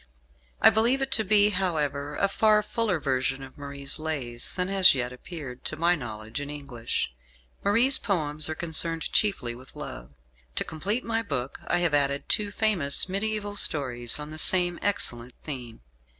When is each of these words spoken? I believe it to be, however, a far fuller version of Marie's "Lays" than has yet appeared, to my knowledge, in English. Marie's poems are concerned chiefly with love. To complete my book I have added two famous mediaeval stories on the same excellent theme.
I 0.59 0.71
believe 0.71 0.99
it 1.03 1.11
to 1.11 1.23
be, 1.23 1.49
however, 1.51 2.15
a 2.15 2.27
far 2.27 2.63
fuller 2.63 2.99
version 2.99 3.43
of 3.43 3.55
Marie's 3.55 3.99
"Lays" 3.99 4.51
than 4.53 4.67
has 4.67 4.95
yet 4.95 5.13
appeared, 5.13 5.63
to 5.65 5.75
my 5.75 5.93
knowledge, 5.93 6.41
in 6.41 6.49
English. 6.49 7.13
Marie's 7.63 7.99
poems 7.99 8.49
are 8.49 8.55
concerned 8.55 9.11
chiefly 9.13 9.53
with 9.53 9.75
love. 9.75 10.09
To 10.55 10.63
complete 10.63 11.03
my 11.05 11.21
book 11.21 11.59
I 11.67 11.77
have 11.81 11.93
added 11.93 12.27
two 12.27 12.49
famous 12.49 13.07
mediaeval 13.07 13.57
stories 13.57 14.17
on 14.17 14.31
the 14.31 14.39
same 14.39 14.79
excellent 14.81 15.35
theme. 15.43 15.81